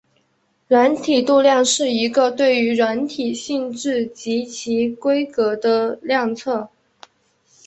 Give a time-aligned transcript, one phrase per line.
[0.67, 6.71] 软体度量是一个对于软体性质及其规格的量测。